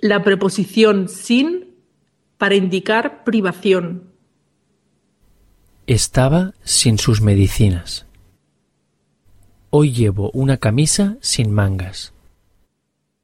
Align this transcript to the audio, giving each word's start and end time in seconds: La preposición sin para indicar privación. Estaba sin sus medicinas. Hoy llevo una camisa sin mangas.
La 0.00 0.22
preposición 0.22 1.08
sin 1.08 1.74
para 2.38 2.54
indicar 2.54 3.24
privación. 3.24 4.12
Estaba 5.86 6.52
sin 6.64 6.98
sus 6.98 7.20
medicinas. 7.22 8.06
Hoy 9.70 9.92
llevo 9.92 10.30
una 10.32 10.56
camisa 10.58 11.16
sin 11.20 11.52
mangas. 11.52 12.12